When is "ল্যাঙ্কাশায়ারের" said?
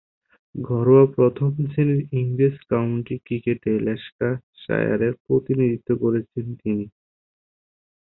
3.85-5.13